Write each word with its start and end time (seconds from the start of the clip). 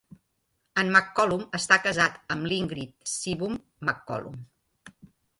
En 0.83 0.87
McCollum 0.93 1.41
està 1.57 1.77
casat 1.87 2.17
amb 2.35 2.49
l'Íngrid 2.51 3.11
Seebohm 3.11 3.53
McCollum. 3.89 4.41